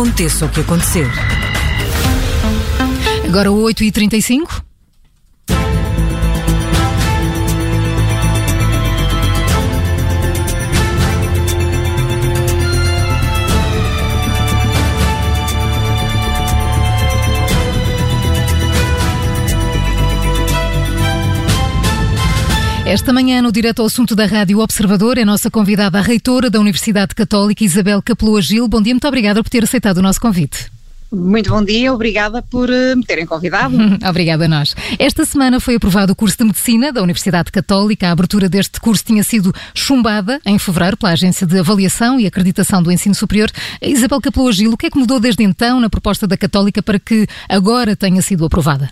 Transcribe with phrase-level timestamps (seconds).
[0.00, 1.06] Aconteça o que acontecer.
[3.22, 4.69] Agora 8h35.
[22.90, 26.58] Esta manhã, no Direto ao Assunto da Rádio Observador, é nossa convidada a reitora da
[26.58, 28.66] Universidade Católica, Isabel Capeloa Gil.
[28.66, 30.66] Bom dia, muito obrigada por ter aceitado o nosso convite.
[31.12, 33.76] Muito bom dia, obrigada por uh, me terem convidado.
[34.04, 34.74] obrigada a nós.
[34.98, 38.08] Esta semana foi aprovado o curso de Medicina da Universidade Católica.
[38.08, 42.82] A abertura deste curso tinha sido chumbada em fevereiro pela Agência de Avaliação e Acreditação
[42.82, 43.52] do Ensino Superior.
[43.80, 46.98] Isabel Capeloa Gil, o que é que mudou desde então na proposta da Católica para
[46.98, 48.90] que agora tenha sido aprovada?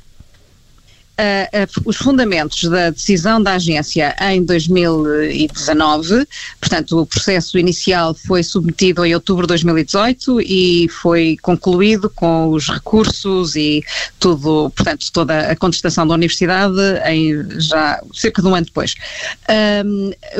[1.19, 6.27] Uh, os fundamentos da decisão da agência em 2019,
[6.61, 12.69] portanto, o processo inicial foi submetido em outubro de 2018 e foi concluído com os
[12.69, 13.85] recursos e
[14.19, 18.95] tudo, portanto, toda a contestação da universidade em já cerca de um ano depois.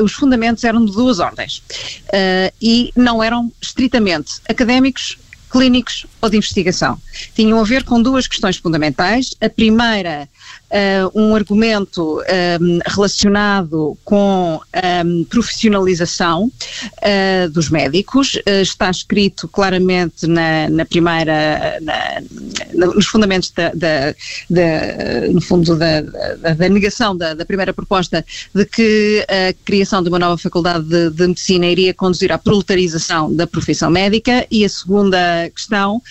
[0.01, 1.57] os fundamentos eram de duas ordens
[2.07, 5.17] uh, e não eram estritamente académicos
[5.49, 6.97] clínicos ou de investigação.
[7.35, 9.35] Tinham a ver com duas questões fundamentais.
[9.41, 10.29] A primeira
[10.69, 14.59] uh, um argumento um, ehm, relacionado com
[15.05, 18.35] um, profissionalização uh, dos médicos.
[18.35, 22.21] Uh, está escrito claramente na, na primeira, na,
[22.73, 24.13] na, nos fundamentos da, da,
[24.49, 30.19] da no fundo da, da negação da, primeira proposta de que a criação de uma
[30.19, 35.49] nova faculdade de, de, medicina iria conduzir à proletarização da profissão médica e a segunda
[35.49, 36.01] questão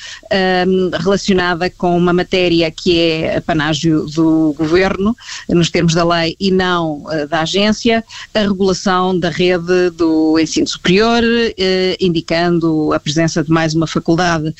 [0.66, 5.16] um, relacionada com uma matéria que é apanágio do governo,
[5.48, 8.04] nos termos da lei e não uh, da agência,
[8.34, 14.48] a regulação da rede do ensino superior, uh, indicando a presença de mais uma faculdade
[14.48, 14.54] uh,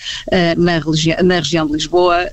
[0.57, 0.81] na,
[1.23, 2.29] na, região de Lisboa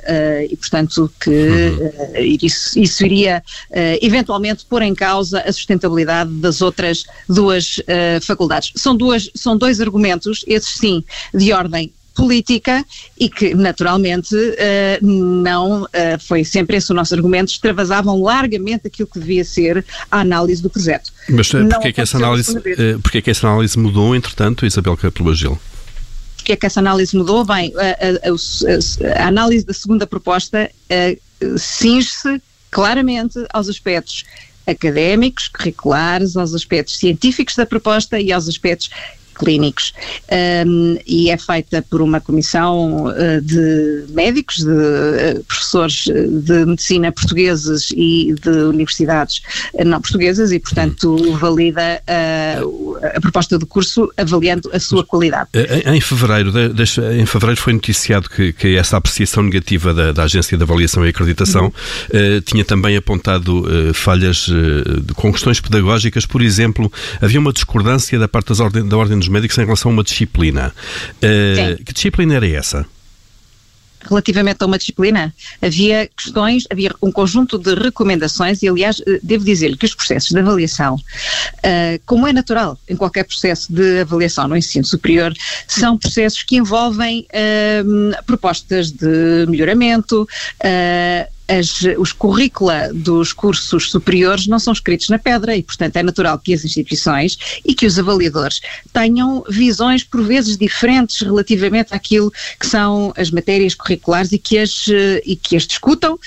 [0.50, 2.38] e, portanto, que uhum.
[2.42, 3.44] isso, isso, iria
[4.02, 7.80] eventualmente pôr em causa a sustentabilidade das outras duas
[8.22, 8.72] faculdades.
[8.76, 12.84] São, duas, são dois argumentos, esses sim, de ordem política
[13.20, 15.88] e que, naturalmente, uh, não uh,
[16.26, 20.70] foi sempre esse o nosso argumento, extravasavam largamente aquilo que devia ser a análise do
[20.70, 21.12] projeto.
[21.30, 22.54] Mas uh, porquê, é que essa análise,
[23.04, 25.60] porquê é que essa análise mudou, entretanto, Isabel Capelo Gil?
[26.38, 27.44] Porquê é que essa análise mudou?
[27.44, 30.72] Bem, a, a, a, a análise da segunda proposta
[31.58, 34.24] cinge-se claramente aos aspectos
[34.66, 38.90] académicos, curriculares, aos aspectos científicos da proposta e aos aspectos
[39.36, 39.94] clínicos
[40.66, 47.12] um, e é feita por uma comissão uh, de médicos, de uh, professores de medicina
[47.12, 49.42] portugueses e de universidades
[49.74, 52.02] uh, não portuguesas e, portanto, valida
[53.16, 55.50] a proposta do curso avaliando a sua qualidade.
[55.54, 56.84] Em, em fevereiro, de,
[57.20, 61.10] em fevereiro foi noticiado que, que essa apreciação negativa da, da, Agência de Avaliação e
[61.10, 62.42] Acreditação uhum.
[62.44, 63.64] tinha também apontado
[63.94, 64.50] falhas
[65.16, 66.92] com questões pedagógicas, por exemplo,
[67.22, 70.04] havia uma discordância da parte das ordem, da Ordem dos médicos em relação a uma
[70.04, 70.74] disciplina.
[71.18, 72.86] Uh, que disciplina era essa?
[74.08, 79.44] relativamente a uma disciplina, havia questões, havia um conjunto de recomendações e, aliás, eh, devo
[79.44, 84.48] dizer-lhe que os processos de avaliação, uh, como é natural em qualquer processo de avaliação
[84.48, 85.34] no ensino superior,
[85.68, 94.48] são processos que envolvem uh, propostas de melhoramento, uh, as, os currícula dos cursos superiores
[94.48, 98.00] não são escritos na pedra e, portanto, é natural que as instituições e que os
[98.00, 98.62] avaliadores
[98.92, 104.88] tenham visões por vezes diferentes relativamente àquilo que são as matérias curriculares e que as,
[104.90, 106.20] eh, e que as discutam uh,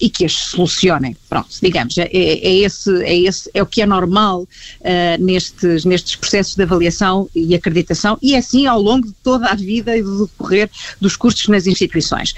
[0.00, 1.16] e que as solucionem.
[1.28, 6.16] Pronto, digamos, é, é, esse, é, esse, é o que é normal uh, nestes, nestes
[6.16, 10.02] processos de avaliação e acreditação e é assim ao longo de toda a vida e
[10.02, 10.70] do decorrer
[11.00, 12.34] dos cursos nas instituições.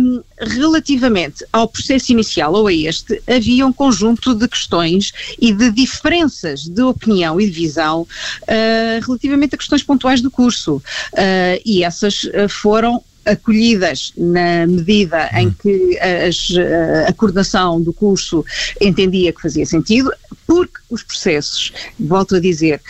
[0.00, 5.70] Um, relativamente ao processo inicial ou a este, havia um conjunto de questões e de
[5.70, 10.76] diferenças de opinião e de visão uh, relativamente a questões pontuais do curso.
[11.12, 15.54] Uh, e essas uh, foram acolhidas na medida em hum.
[15.62, 18.44] que a, a coordenação do curso
[18.80, 20.12] entendia que fazia sentido,
[20.44, 22.80] porque os processos, volto a dizer,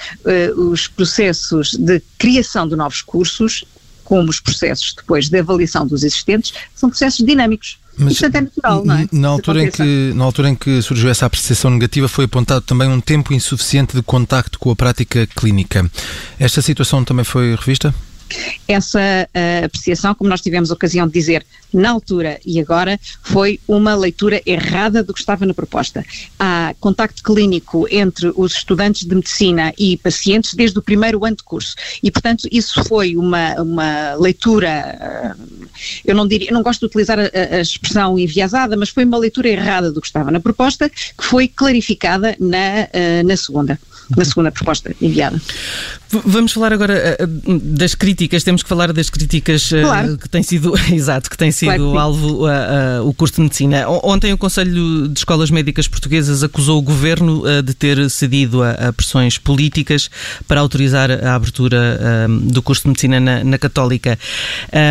[0.57, 3.63] os processos de criação de novos cursos
[4.13, 7.79] como os processos depois de avaliação dos existentes, são processos dinâmicos.
[7.97, 9.09] Mas, Portanto, é natural, não é?
[9.11, 12.89] Na altura, em que, na altura em que surgiu essa apreciação negativa, foi apontado também
[12.89, 15.91] um tempo insuficiente de contacto com a prática clínica.
[16.39, 17.95] Esta situação também foi revista?
[18.67, 23.95] Essa uh, apreciação, como nós tivemos ocasião de dizer na altura e agora, foi uma
[23.95, 26.05] leitura errada do que estava na proposta.
[26.39, 31.43] Há contacto clínico entre os estudantes de medicina e pacientes desde o primeiro ano de
[31.43, 35.69] curso e, portanto, isso foi uma, uma leitura, uh,
[36.05, 39.19] eu não diria, eu não gosto de utilizar a, a, expressão enviesada, mas foi uma
[39.19, 43.79] leitura errada do que estava na proposta, que foi clarificada na, uh, na segunda
[44.17, 45.41] na segunda proposta enviada.
[46.09, 50.19] Vamos falar agora das críticas, temos que falar das críticas uh, claro.
[50.19, 53.89] que têm sido, exato, que têm sido claro que alvo uh, o curso de medicina.
[53.89, 58.93] Ontem o Conselho de Escolas Médicas Portuguesas acusou o governo de ter cedido a, a,
[58.93, 60.11] pressões políticas
[60.47, 61.99] para autorizar a abertura
[62.43, 64.19] do curso de medicina na, na Católica.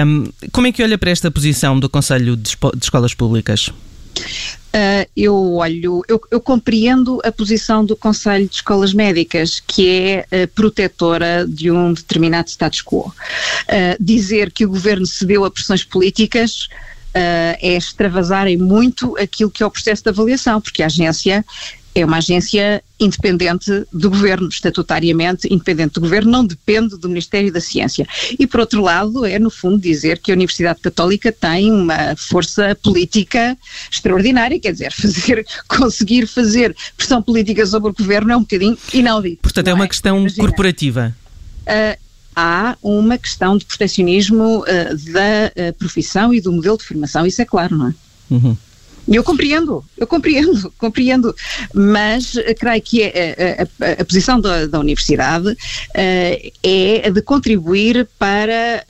[0.06, 3.72] Um, como é que olha para esta posição do Conselho de, de Escolas Públicas?
[4.72, 10.26] Uh, eu olho, eu, eu, compreendo a posição do Conselho de Escolas Médicas, que é
[10.44, 13.08] uh, protetora de um determinado status quo.
[13.08, 13.14] Uh,
[14.00, 16.68] dizer que o governo cedeu a pressões políticas
[17.14, 21.44] é extravasarem muito aquilo que é o processo de avaliação, porque a agência
[21.94, 27.60] é uma agência independente do governo, estatutariamente independente do governo, não depende do Ministério da
[27.60, 28.08] Ciência.
[28.40, 32.76] E, por outro lado, é, no fundo, dizer que a Universidade Católica tem uma força
[32.82, 33.58] política
[33.92, 39.42] extraordinária, quer dizer, fazer, conseguir fazer pressão política sobre o governo é um bocadinho inaudito.
[39.42, 39.88] Portanto, é uma é?
[39.88, 40.48] questão Imagina.
[40.48, 41.16] corporativa.
[41.62, 42.00] Uh,
[42.36, 47.42] há uma questão de protecionismo uh, da uh, profissão e do modelo de formação, isso
[47.42, 47.94] é claro, não é?
[48.30, 48.58] Uhum.
[49.08, 51.36] Eu compreendo, eu compreendo, compreendo,
[51.74, 58.08] mas creio que a, a, a, a posição da, da universidade uh, é de contribuir
[58.20, 58.84] para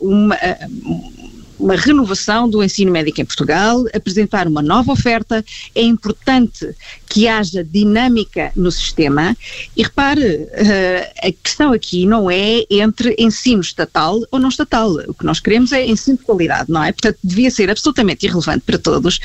[0.00, 1.17] uh, uma, uh,
[1.58, 5.44] uma renovação do ensino médico em Portugal, apresentar uma nova oferta.
[5.74, 6.74] É importante
[7.08, 9.36] que haja dinâmica no sistema.
[9.76, 14.90] E repare, uh, a questão aqui não é entre ensino estatal ou não estatal.
[15.08, 16.92] O que nós queremos é ensino de qualidade, não é?
[16.92, 19.18] Portanto, devia ser absolutamente irrelevante para todos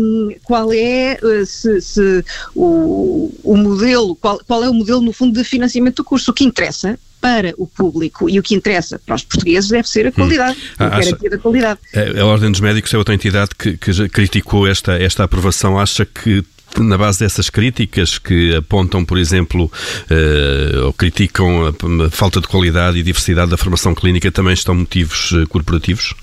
[0.00, 2.24] um, qual é uh, se, se
[2.54, 6.30] o, o modelo, qual, qual é o modelo, no fundo, de financiamento do curso.
[6.30, 10.06] O que interessa para o público e o que interessa para os portugueses deve ser
[10.06, 10.84] a qualidade, hum.
[10.84, 11.80] a garantia da qualidade.
[11.94, 15.78] A, a Ordem dos Médicos é outra entidade que, que criticou esta, esta aprovação.
[15.78, 16.44] Acha que
[16.78, 21.70] na base dessas críticas que apontam, por exemplo, uh, ou criticam a,
[22.06, 26.14] a, falta de qualidade e diversidade da formação clínica, também estão motivos uh, corporativos?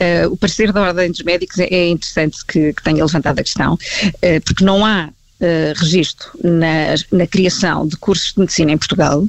[0.00, 3.42] Uh, o parecer da Ordem dos Médicos é, é interessante que, que tenha levantado a
[3.42, 3.78] questão,
[4.44, 5.08] porque não há
[5.74, 9.26] registro na, na, criação de cursos de medicina em Portugal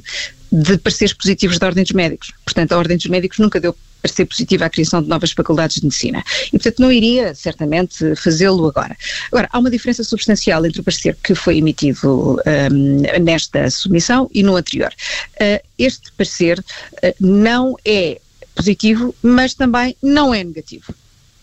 [0.54, 2.32] de pareceres positivos da Ordem dos Médicos.
[2.44, 5.84] Portanto, a Ordem dos Médicos nunca deu parecer positivo à criação de novas faculdades de
[5.84, 6.22] medicina.
[6.48, 8.96] E, portanto, não iria, certamente, fazê-lo agora.
[9.32, 12.38] Agora, há uma diferença substancial entre o parecer que foi emitido
[12.72, 14.92] um, nesta submissão e no anterior.
[15.40, 18.20] Uh, este parecer uh, não é
[18.54, 20.94] positivo, mas também não é negativo.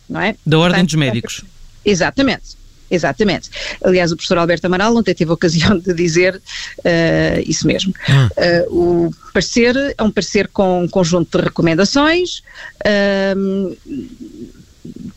[0.08, 0.36] Não é?
[0.46, 1.44] Da Ordem portanto, dos Médicos.
[1.84, 2.61] Exatamente.
[2.92, 3.50] Exatamente.
[3.84, 7.94] Aliás, o professor Alberto Amaral ontem teve a ocasião de dizer uh, isso mesmo.
[8.70, 12.44] Uh, o parecer é um parecer com um conjunto de recomendações.
[12.86, 13.78] Uh,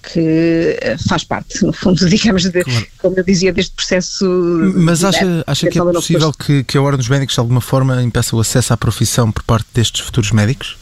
[0.02, 0.78] que
[1.08, 2.86] faz parte, no fundo, digamos, de, claro.
[2.98, 4.24] como eu dizia, deste processo.
[4.74, 8.02] Mas acha, acha que é possível que, que a Ordem dos Médicos, de alguma forma,
[8.02, 10.76] impeça o acesso à profissão por parte destes futuros médicos?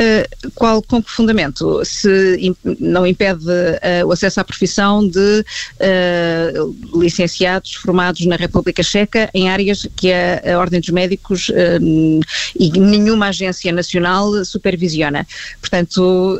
[0.00, 1.84] Uh, qual, com que fundamento?
[1.84, 5.44] Se não impede uh, o acesso à profissão de
[5.80, 11.50] uh, licenciados formados na República Checa em áreas que a, a Ordem dos Médicos
[12.58, 15.26] e nenhuma agência nacional supervisiona.
[15.60, 16.38] Portanto,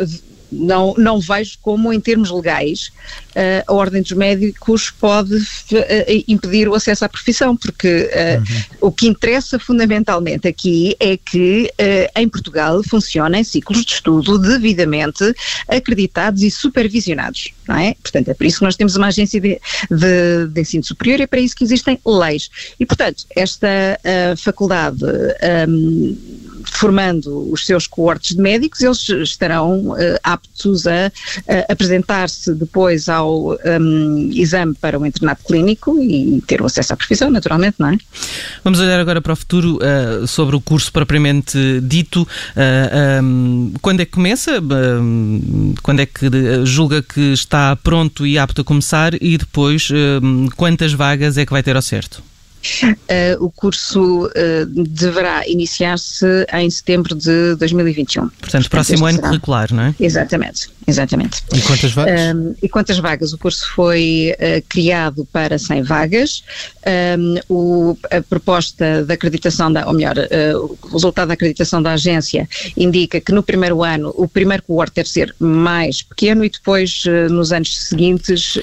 [0.51, 2.91] não, não vejo como, em termos legais,
[3.31, 8.89] uh, a Ordem dos Médicos pode uh, impedir o acesso à profissão, porque uh, uhum.
[8.89, 11.71] o que interessa fundamentalmente aqui é que
[12.17, 15.35] em Portugal funcionem ciclos de estudo devidamente
[15.69, 17.95] acreditados e supervisionados, não é?
[18.03, 21.23] Portanto, é por isso que nós temos uma agência de, de, de ensino superior e
[21.23, 22.51] é para isso que existem leis.
[22.79, 23.69] E, portanto, esta
[24.37, 25.05] faculdade.
[25.69, 26.38] Um,
[26.71, 33.53] formando os seus coortes de médicos, eles estarão uh, aptos a, a apresentar-se depois ao
[33.55, 37.99] um, exame para o internato clínico e ter o acesso à profissão, naturalmente, não é?
[38.63, 42.23] Vamos olhar agora para o futuro uh, sobre o curso propriamente dito.
[42.23, 44.59] Uh, um, quando é que começa?
[45.83, 46.27] quando é que
[46.65, 49.15] julga que está pronto e apto a começar?
[49.21, 49.89] E depois,
[50.57, 52.23] quantas vagas é que vai ter ao certo?
[52.83, 58.23] Uh, o curso uh, deverá iniciar-se em setembro de 2021.
[58.23, 59.29] Portanto, Portanto próximo ano será...
[59.29, 59.95] curricular, não é?
[59.99, 61.43] Exatamente, exatamente.
[61.55, 62.21] E quantas vagas?
[62.35, 63.33] Um, e quantas vagas?
[63.33, 66.45] O curso foi uh, criado para 100 vagas.
[67.19, 70.17] Um, o, a proposta da acreditação, da, ou melhor,
[70.57, 75.09] o resultado da acreditação da agência indica que no primeiro ano o primeiro coorte deve
[75.09, 78.59] ser mais pequeno e depois, nos anos seguintes,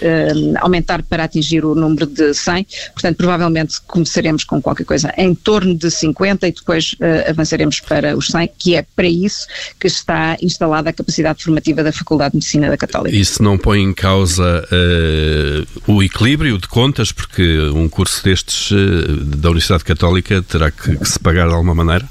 [0.60, 2.68] aumentar para atingir o número de 100.
[2.94, 8.18] Portanto, provavelmente começaremos com qualquer coisa em torno de 50 e depois uh, avançaremos para
[8.18, 9.48] os 100, que é para isso
[9.80, 13.16] que está instalada a capacidade formativa da Faculdade de Medicina da Católica.
[13.16, 19.24] Isso não põe em causa uh, o equilíbrio de contas, porque um curso destes uh,
[19.24, 22.06] da Universidade Católica terá que, que se pagar de alguma maneira?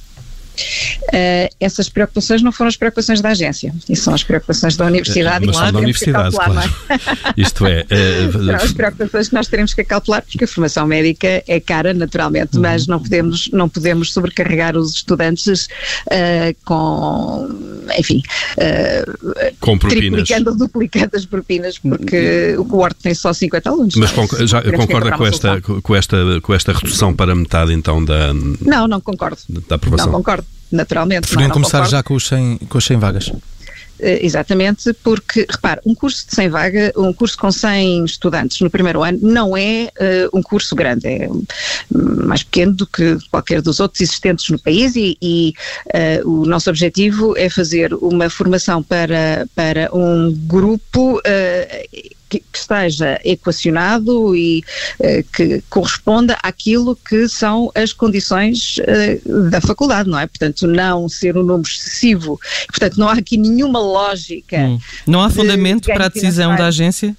[0.54, 5.46] Uh, essas preocupações não foram as preocupações da agência, isso são as preocupações da universidade.
[5.46, 6.74] Mas são da universidade, claro.
[6.88, 6.98] É?
[7.40, 7.82] Isto é...
[7.82, 11.92] Uh, são as preocupações que nós teremos que calcular, porque a formação médica é cara,
[11.92, 12.62] naturalmente, uhum.
[12.62, 15.66] mas não podemos, não podemos sobrecarregar os estudantes
[16.06, 17.48] uh, com,
[17.98, 18.22] enfim,
[19.60, 20.28] com propinas.
[20.28, 23.94] triplicando, duplicando as propinas, porque o coorte tem só 50 alunos.
[23.96, 24.10] Mas
[24.48, 28.32] já concorda com esta, com, esta, com esta redução para metade, então, da...
[28.60, 29.38] Não, não concordo.
[29.68, 30.06] Da aprovação.
[30.06, 31.22] Não concordo naturalmente.
[31.22, 31.90] Preferiam começar concordo.
[31.90, 33.32] já com, os 100, com as 100 vagas?
[33.96, 38.68] Uh, exatamente, porque, repare, um curso de 100 vagas, um curso com 100 estudantes no
[38.68, 41.28] primeiro ano não é uh, um curso grande, é
[41.90, 45.54] mais pequeno do que qualquer dos outros existentes no país e, e
[46.22, 51.20] uh, o nosso objetivo é fazer uma formação para, para um grupo
[52.38, 54.64] que, que esteja equacionado e
[55.00, 60.26] uh, que corresponda àquilo que são as condições uh, da faculdade, não é?
[60.26, 62.40] Portanto, não ser um número excessivo.
[62.66, 64.56] Portanto, não há aqui nenhuma lógica.
[64.56, 64.78] Hum.
[65.06, 67.16] Não há fundamento de para a decisão da agência?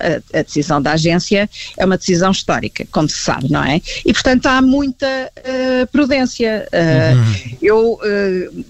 [0.00, 3.80] A, a, decisão da agência é uma decisão histórica, como se sabe, não é?
[4.06, 6.68] E, portanto, há muita uh, prudência.
[6.72, 7.56] Uh, uhum.
[7.60, 8.64] Eu uh,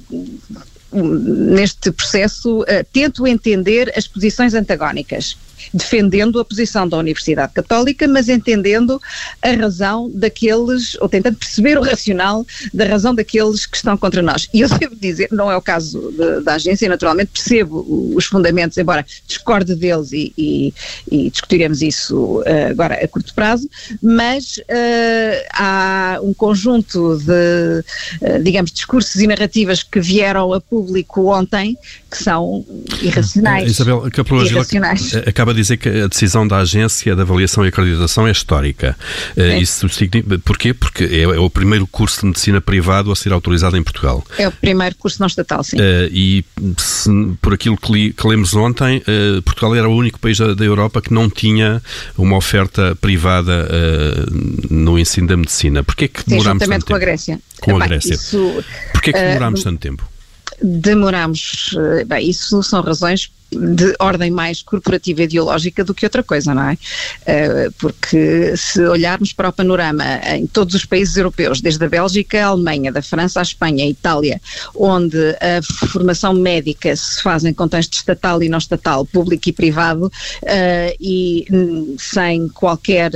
[0.92, 5.36] neste processo, uh, tento entender as posições antagónicas
[5.72, 9.00] defendendo a posição da Universidade Católica, mas entendendo
[9.42, 14.48] a razão daqueles, ou tentando perceber o racional da razão daqueles que estão contra nós.
[14.52, 18.76] E eu devo dizer, não é o caso de, da agência, naturalmente percebo os fundamentos,
[18.78, 20.74] embora discorde deles e, e,
[21.10, 23.68] e discutiremos isso uh, agora a curto prazo,
[24.02, 27.84] mas uh, há um conjunto de,
[28.22, 31.76] uh, digamos, discursos e narrativas que vieram a público ontem
[32.10, 32.64] que são
[33.02, 33.70] irracionais.
[33.70, 35.12] Isabel Capelou irracionais.
[35.48, 38.96] Acaba de dizer que a decisão da agência de avaliação e acreditação é histórica.
[39.36, 39.58] É.
[39.58, 40.74] Isso significa, porquê?
[40.74, 44.24] Porque é, é, o primeiro curso de medicina privado a ser autorizado em Portugal.
[44.36, 45.76] É o primeiro curso não estatal, sim.
[45.76, 46.44] Uh, e
[46.76, 50.54] se, por aquilo que, li, que, lemos ontem, uh, Portugal era o único país da,
[50.54, 51.82] da, Europa que não tinha
[52.16, 55.82] uma oferta privada uh, no ensino da medicina.
[55.82, 56.86] Porquê que demorámos tanto tempo?
[56.86, 57.40] com a Grécia.
[57.60, 58.14] Com Epá, a Grécia.
[58.14, 60.08] Isso, Porquê que demorámos tanto tempo?
[60.60, 61.70] demoramos,
[62.08, 66.68] bem, isso são razões de ordem mais corporativa e ideológica do que outra coisa, não
[66.68, 66.78] é?
[67.26, 72.44] Eh, porque se olharmos para o panorama em todos os países europeus, desde a Bélgica
[72.44, 74.40] à Alemanha, da França à Espanha, à Itália,
[74.74, 80.12] onde a formação médica se faz em contexto estatal e não estatal, público e privado,
[80.42, 81.46] eh, e
[81.98, 83.10] sem qualquer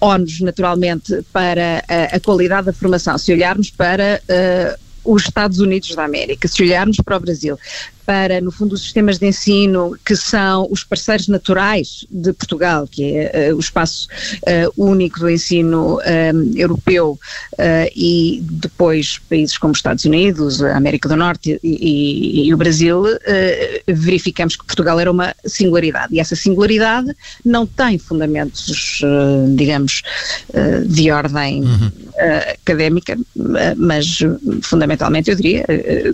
[0.00, 3.16] ónus, naturalmente, para a, qualidade da formação.
[3.16, 7.58] Se olharmos para uh, os Estados Unidos da América, se olharmos para o Brasil,
[8.04, 13.16] para, no fundo, os sistemas de ensino que são os parceiros naturais de Portugal, que
[13.16, 14.08] é uh, o espaço
[14.42, 16.02] uh, único do ensino uh,
[16.56, 17.18] europeu,
[17.94, 22.56] e depois países como os Estados Unidos, a América do Norte e, e, e o
[22.56, 23.04] Brasil,
[23.86, 26.14] verificamos que Portugal era uma singularidade.
[26.14, 29.00] E essa singularidade não tem fundamentos,
[29.54, 30.02] digamos,
[30.86, 31.92] de ordem uhum.
[32.62, 33.18] Académica,
[33.76, 34.18] mas
[34.62, 35.64] fundamentalmente, eu diria,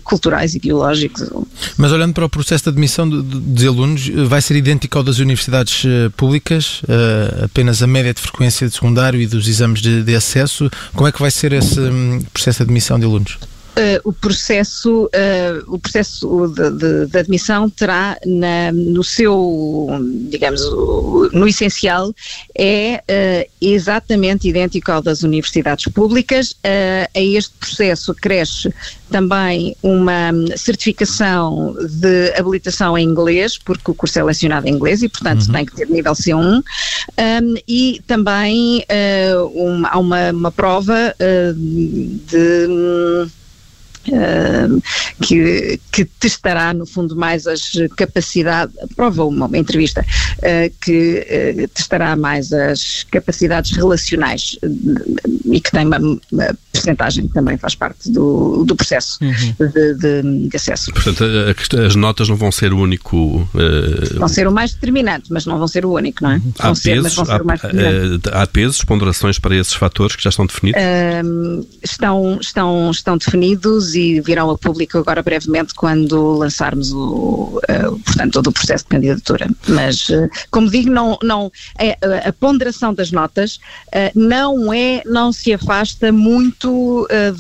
[0.04, 1.28] culturais e biológicos.
[1.76, 5.04] Mas olhando para o processo de admissão de, de, de alunos, vai ser idêntico ao
[5.04, 9.80] das universidades uh, públicas, uh, apenas a média de frequência de secundário e dos exames
[9.80, 10.70] de, de acesso.
[10.94, 13.38] Como é que vai ser esse um, processo de admissão de alunos?
[13.78, 19.88] Uh, o processo, uh, o processo de, de, de admissão terá na, no seu,
[20.28, 20.60] digamos,
[21.32, 22.12] no essencial,
[22.56, 26.56] é uh, exatamente idêntico ao das universidades públicas.
[26.64, 28.74] a este processo cresce
[29.10, 35.08] também uma certificação de habilitação em inglês, porque o curso é lecionado em inglês e,
[35.08, 35.52] portanto, uhum.
[35.52, 36.62] tem que ter nível C1, um,
[37.66, 38.84] e também
[39.88, 41.14] há uma, uma prova
[42.26, 43.47] de Uh,
[45.22, 50.04] que, que, testará, no fundo, mais as capacidades, prova uma, entrevista,
[50.38, 51.26] uh, que
[51.64, 54.58] uh, testará mais as capacidades relacionais
[55.50, 55.86] e que tem
[56.78, 59.32] percentagem também faz parte do, do processo uhum.
[59.32, 60.92] de, de, de, acesso.
[60.92, 63.48] Portanto, a, as notas não vão ser o único.
[64.16, 66.40] Vão ser o mais determinante, mas não vão ser o único, não é?
[66.58, 70.80] Há ser, pesos, há, há, pesos, ponderações para esses fatores que já estão definidos?
[71.82, 78.32] estão, estão, estão definidos e virão a público agora brevemente quando lançarmos o, uh, portanto,
[78.32, 79.48] todo o processo de candidatura.
[79.66, 83.56] Mas, uh, como digo, não, não, é, a ponderação das notas
[83.88, 86.67] uh, não é, não se afasta muito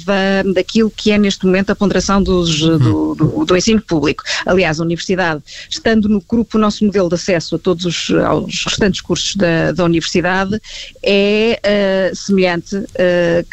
[0.04, 2.78] da, daquilo que é neste momento a ponderação dos, uhum.
[2.78, 4.22] do, do, do, ensino público.
[4.46, 8.64] Aliás, a universidade, estando no grupo, o nosso modelo de acesso a todos os aos
[8.64, 10.60] restantes cursos da, da universidade
[11.02, 11.60] é
[12.14, 12.76] semelhante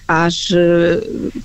[0.08, 0.50] às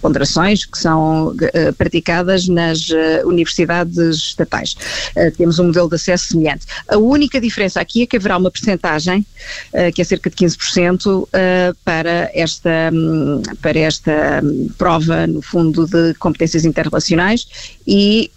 [0.00, 1.34] ponderações que são
[1.76, 4.76] praticadas nas uh, universidades estatais.
[5.16, 6.66] Uh, temos um modelo de acesso semelhante.
[6.88, 9.24] A única diferença aqui é que haverá uma percentagem,
[9.72, 11.28] uh, que é cerca de 15%,
[11.84, 14.12] para esta, um, para esta
[14.76, 18.30] prova, no fundo, de competências interrelacionais e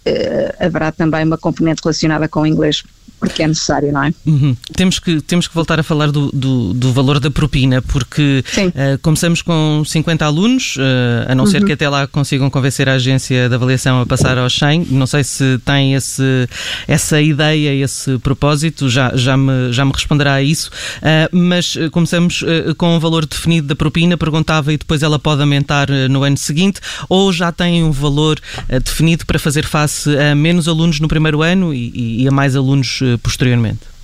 [0.58, 2.82] haverá também uma componente relacionada com o inglês
[3.24, 4.12] porque é necessário, não é?
[4.26, 4.56] Uhum.
[4.76, 8.98] Temos, que, temos que voltar a falar do, do, do valor da propina, porque uh,
[9.00, 11.50] começamos com 50 alunos, uh, a não uhum.
[11.50, 14.88] ser que até lá consigam convencer a agência de avaliação a passar aos 100.
[14.90, 16.48] Não sei se tem esse,
[16.86, 22.44] essa ideia, esse propósito, já, já, me, já me responderá a isso, uh, mas começamos
[22.76, 26.80] com um valor definido da propina, perguntava e depois ela pode aumentar no ano seguinte,
[27.08, 28.38] ou já tem um valor
[28.84, 33.00] definido para fazer face a menos alunos no primeiro ano e, e a mais alunos
[33.22, 33.94] posteriormente?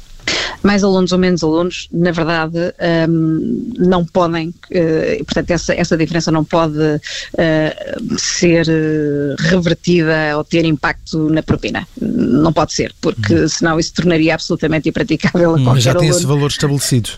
[0.62, 2.58] mais alunos ou menos alunos, na verdade,
[3.08, 10.44] um, não podem, uh, portanto, essa, essa diferença não pode uh, ser uh, revertida ou
[10.44, 11.86] ter impacto na propina.
[12.00, 13.48] Não pode ser, porque uhum.
[13.48, 16.16] senão isso tornaria absolutamente impraticável a qualquer Mas já tem aluno.
[16.16, 17.10] esse valor estabelecido.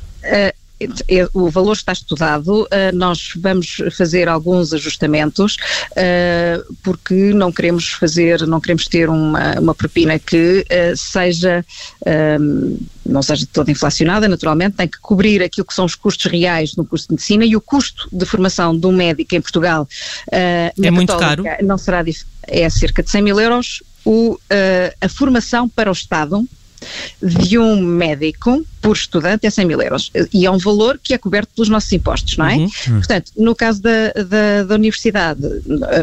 [1.09, 5.57] É, o valor está estudado, eh, nós vamos fazer alguns ajustamentos,
[5.97, 11.65] eh, porque não queremos fazer, não queremos ter uma, uma propina que eh, seja,
[13.05, 16.85] não seja toda inflacionada, naturalmente, tem que cobrir aquilo que são os custos reais no
[16.85, 19.89] curso de medicina e o custo de formação de um médico em Portugal
[20.31, 21.45] é muito caro.
[21.63, 22.05] não será,
[22.47, 24.39] é cerca de 100 mil euros, o,
[25.01, 26.47] a formação para o Estado
[27.23, 30.11] de um médico por estudante é 100 mil euros.
[30.35, 32.57] E é um valor que é coberto pelos nossos impostos, não é?
[32.57, 32.69] Uhum.
[32.99, 35.41] Portanto, no caso da, da, da, universidade,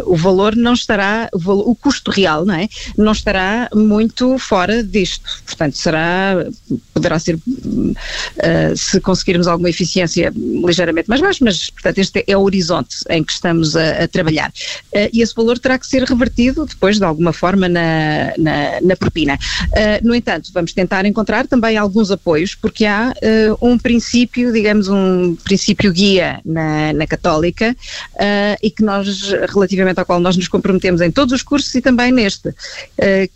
[0.05, 2.69] o valor não estará, o, valor, o, custo real, não é?
[2.97, 5.29] Não estará muito fora disto.
[5.45, 6.45] Portanto, será,
[6.93, 12.41] poderá ser, uh, se conseguirmos alguma eficiência, ligeiramente mais baixo, mas, portanto, este é o
[12.41, 14.49] horizonte em que estamos a, a trabalhar.
[14.93, 18.95] Uh, e esse valor terá que ser revertido depois, de alguma forma, na, na, na
[18.95, 19.37] propina.
[19.65, 24.87] Uh, no entanto, vamos tentar encontrar também alguns apoios, porque há uh, um princípio, digamos,
[24.89, 27.75] um princípio guia na, na Católica
[28.13, 31.81] uh, e que nós, relativamente ao qual nós nos comprometemos em todos os cursos e
[31.81, 32.53] também neste, uh,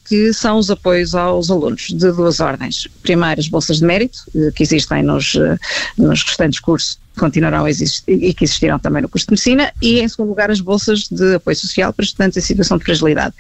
[0.08, 2.88] que são os apoios aos alunos de duas ordens.
[3.02, 4.19] Primeiro, as bolsas de mérito,
[4.56, 5.34] que existem nos,
[5.98, 10.00] nos restantes cursos continuarão a existir e que existirão também no curso de medicina e
[10.00, 13.36] em segundo lugar as bolsas de apoio social para estudantes em situação de fragilidade.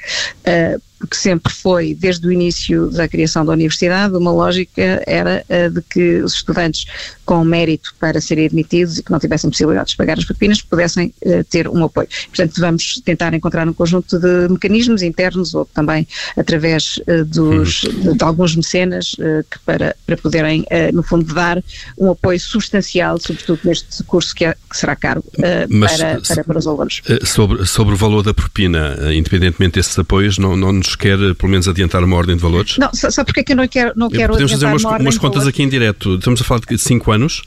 [0.45, 5.67] Uh, porque sempre foi, desde o início da criação da universidade, uma lógica era a
[5.67, 6.85] de que os estudantes
[7.25, 11.13] com mérito para serem admitidos e que não tivessem possibilidade de pagar as propinas pudessem
[11.25, 12.07] uh, ter um apoio.
[12.27, 18.13] Portanto, vamos tentar encontrar um conjunto de mecanismos internos ou também através uh, dos, de,
[18.13, 21.61] de, alguns mecenas uh, que para, para poderem, no fundo, dar
[21.97, 26.65] um apoio substancial, sobretudo neste curso que, é, que será caro para, para, para, os
[26.65, 27.01] alunos.
[27.25, 31.67] Sobre, sobre o valor da propina, independentemente desses apoios, não, não nos quer, pelo menos,
[31.67, 32.77] adiantar uma ordem de valores?
[32.77, 35.47] Não, sabe porque é que eu não quero, não quero Podemos fazer umas, umas contas
[35.47, 36.15] aqui em direto.
[36.15, 37.43] Estamos a falar de 5 anos?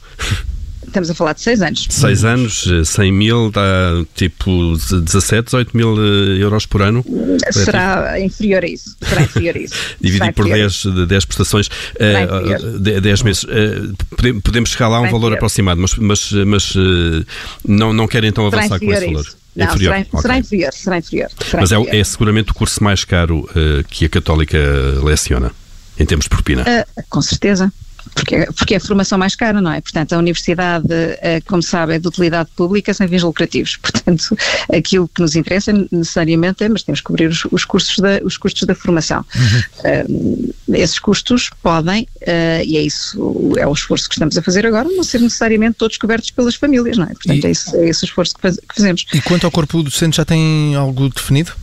[0.87, 1.87] Estamos a falar de 6 anos.
[1.89, 7.03] 6 anos, 100 mil dá tipo 17, 18 mil eh, euros por ano?
[7.51, 8.95] Será inferior a isso.
[9.01, 9.75] Será inferior a isso.
[9.99, 13.43] Dividir por 10, 10 prestações, uh, 10 meses.
[13.43, 15.35] Uh, podemos chegar lá a um valor inferior.
[15.35, 17.25] aproximado, mas, mas, mas uh,
[17.67, 19.25] não, não querem então avançar com esse valor.
[19.57, 19.93] Não, inferior.
[19.93, 20.21] Será, okay.
[20.21, 21.29] será, inferior, será inferior.
[21.43, 21.95] Será mas é inferior.
[21.95, 24.57] É, é, seguramente o curso mais caro uh, que a Católica
[25.03, 25.51] leciona,
[25.99, 26.63] em termos de propina.
[26.63, 27.71] Uh, com certeza
[28.17, 29.79] porque, porque é a formação mais cara, não é?
[29.79, 30.87] Portanto, a universidade,
[31.21, 33.77] eh, como sabe, é de utilidade pública sem fins lucrativos.
[33.81, 34.35] Portanto,
[34.73, 38.37] aquilo que nos interessa necessariamente é, mas temos que cobrir os, os custos, da, os
[38.37, 39.23] custos da formação.
[39.35, 40.49] Uhum.
[40.49, 44.65] Uh, esses custos podem, uh, e é isso, é o esforço que estamos a fazer
[44.65, 47.13] agora, não ser necessariamente todos cobertos pelas famílias, não é?
[47.13, 49.05] Portanto, e, é, esse, é esse o esforço que, faz, que fazemos.
[49.13, 51.53] E quanto ao corpo docente, já tem algo definido?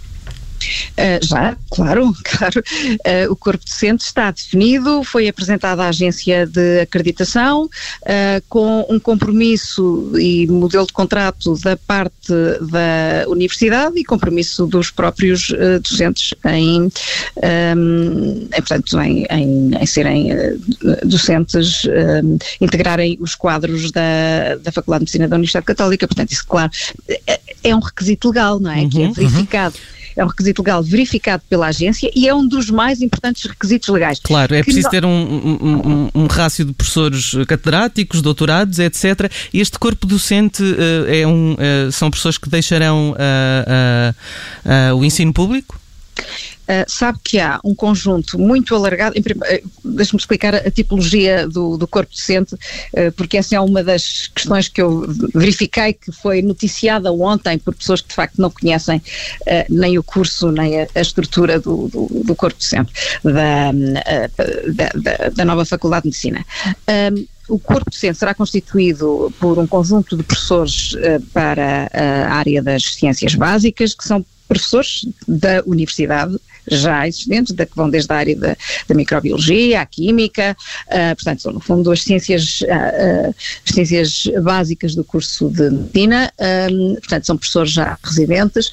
[0.93, 2.61] Uh, já, claro, claro.
[2.61, 8.99] Uh, o corpo docente está definido, foi apresentado à agência de acreditação, uh, com um
[8.99, 16.83] compromisso e modelo de contrato da parte da universidade e compromisso dos próprios docentes em,
[16.83, 16.89] um,
[18.47, 20.29] em, portanto, em, em, em serem
[21.05, 26.07] docentes, um, integrarem os quadros da, da Faculdade de Medicina da Universidade Católica.
[26.07, 26.71] Portanto, isso, claro,
[27.27, 28.81] é, é um requisito legal, não é?
[28.81, 29.13] Uhum, que é uhum.
[29.13, 29.75] verificado.
[29.77, 33.89] Uhum é um requisito legal verificado pela agência e é um dos mais importantes requisitos
[33.89, 34.21] legais.
[34.23, 39.31] Claro, é preciso ter um, um, um, um rácio de professores catedráticos, doutorados, etc.
[39.53, 45.79] Este corpo docente uh, é um, uh, são pessoas que deixarão uh, o ensino público?
[46.65, 51.87] Uh, sabe que há um conjunto muito alargado, uh, deixe-me explicar a, tipologia do, do
[51.87, 57.13] corpo docente, uh, porque essa é uma das questões que eu verifiquei que foi noticiada
[57.13, 59.03] ontem por pessoas que de facto não conhecem
[59.69, 63.71] nem o curso, nem a, a estrutura do, do, do, corpo docente da,
[64.73, 66.47] da, da, da, nova Faculdade de Medicina.
[67.47, 72.95] O corpo docente será constituído por um conjunto de professores uh, para a área das
[72.95, 76.39] ciências básicas, que são professores da universidade
[76.71, 78.57] já existentes, da, que vão desde a área da,
[78.89, 83.35] da microbiologia, à química, uh, portanto, são no fundo as ciências, uh, uh,
[83.67, 86.33] as ciências básicas do curso de medicina,
[87.01, 88.71] portanto, são professores já residentes,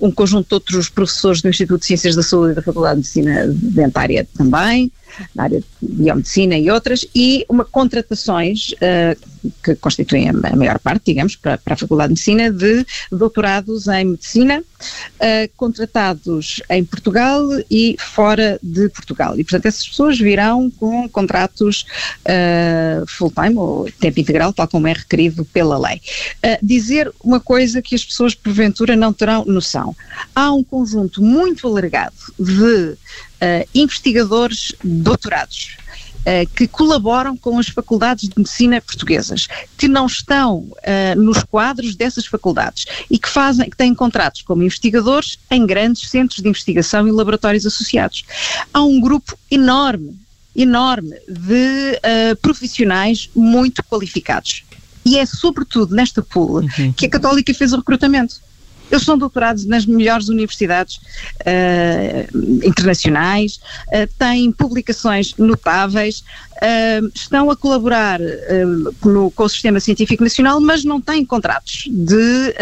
[0.00, 2.98] um conjunto de outros professores do Instituto de Ciências da Saúde e da Faculdade de
[2.98, 4.90] Medicina Dentária também,
[5.34, 11.06] na área de biomedicina e outras, e uma contratações uh, que constituem a maior parte,
[11.06, 16.26] digamos, para, para, a Faculdade de Medicina, de doutorados em Medicina, uh, contratados
[16.70, 19.38] em Portugal e fora de Portugal.
[19.38, 21.84] E, portanto, essas pessoas virão com contratos
[22.26, 26.00] uh, full-time ou tempo integral, tal como é requerido pela lei.
[26.62, 29.94] dizer uma coisa que as pessoas, porventura, não terão noção.
[30.34, 32.96] Há um conjunto muito alargado de
[33.42, 35.76] uh, investigadores doutorados.
[36.22, 41.96] Uh, que colaboram com as faculdades de medicina portuguesas, que não estão uh, nos quadros
[41.96, 47.08] dessas faculdades e que fazem, que têm contratos como investigadores em grandes centros de investigação
[47.08, 48.24] e laboratórios associados.
[48.72, 50.16] Há um grupo enorme,
[50.54, 54.64] enorme de uh, profissionais muito qualificados.
[55.04, 56.92] E é sobretudo nesta pool uhum.
[56.92, 58.40] que a Católica fez o recrutamento.
[58.92, 60.96] Eles são doutorados nas melhores universidades
[61.40, 66.22] uh, internacionais, uh, têm publicações notáveis,
[66.62, 68.20] uh, estão a colaborar
[69.04, 72.54] no, com o Sistema Científico Nacional, mas não têm contratos de,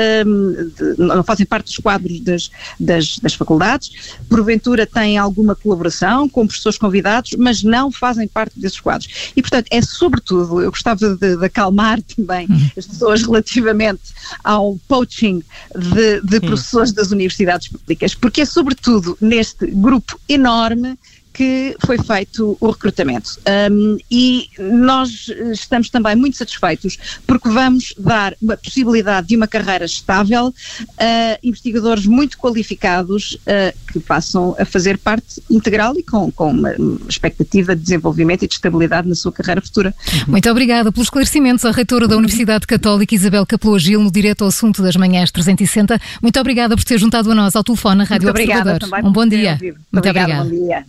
[0.77, 6.47] de não fazem parte dos quadros das, das, das, faculdades, porventura têm alguma colaboração com
[6.47, 9.33] professores convidados, mas não fazem parte desses quadros.
[9.37, 12.71] E, portanto, é sobretudo, eu gostava de, de acalmar também uhum.
[12.77, 14.03] as pessoas relativamente
[14.43, 15.43] ao poaching
[15.77, 20.99] de, de professores das universidades públicas, porque é sobretudo neste grupo enorme
[21.33, 23.39] que foi feito o recrutamento.
[23.71, 29.85] Um, e nós estamos também muito satisfeitos porque vamos dar uma possibilidade de uma carreira
[29.85, 30.53] estável
[30.99, 36.75] a investigadores muito qualificados uh, que passam a fazer parte integral e com, com uma
[37.09, 39.95] expectativa de desenvolvimento e de estabilidade na sua carreira futura.
[40.27, 44.49] Muito obrigada pelos esclarecimentos à reitora da Universidade Católica Isabel Capoa Gil no direto ao
[44.49, 45.99] assunto das manhãs 360.
[46.21, 49.05] Muito obrigada por ter juntado a nós ao telefone a Rádio muito Observador.
[49.05, 49.59] Um bom dia.
[49.61, 50.45] Muito, muito obrigada.
[50.45, 50.85] Bom dia.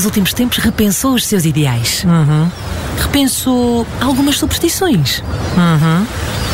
[0.00, 2.04] Nos últimos tempos repensou os seus ideais.
[2.04, 2.50] Uhum.
[2.98, 5.22] Repensou algumas superstições.
[5.56, 6.06] Uhum.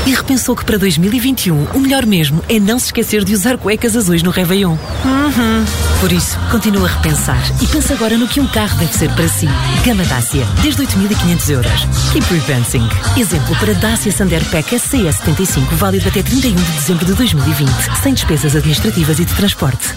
[0.07, 3.97] E repensou que para 2021 o melhor mesmo é não se esquecer de usar cuecas
[3.97, 4.77] azuis no Réveillon.
[5.05, 5.64] Uhum.
[6.01, 9.27] Por isso, continua a repensar e pensa agora no que um carro deve ser para
[9.27, 9.49] si.
[9.85, 11.73] Gama Dacia, desde 8.500 euros.
[12.12, 12.88] Keep repensing.
[13.19, 17.69] Exemplo para Dacia Sanderpec SCS 75, válido até 31 de dezembro de 2020,
[18.01, 19.88] sem despesas administrativas e de transporte.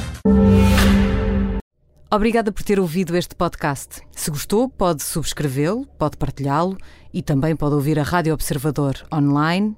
[2.12, 4.02] Obrigada por ter ouvido este podcast.
[4.16, 6.76] Se gostou, pode subscrevê-lo, pode partilhá-lo
[7.14, 9.78] e também pode ouvir a Rádio Observador online